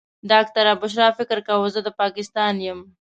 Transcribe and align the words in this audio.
ډاکټره 0.31 0.73
بشرا 0.81 1.07
فکر 1.17 1.37
کاوه 1.47 1.67
زه 1.75 1.79
د 1.83 1.89
پاکستان 2.01 2.53
یم. 2.67 2.79